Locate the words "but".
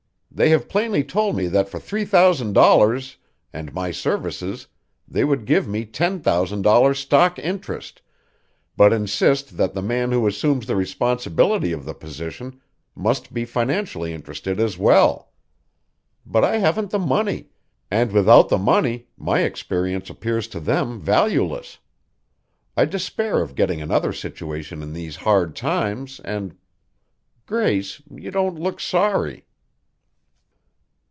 8.77-8.93, 16.25-16.45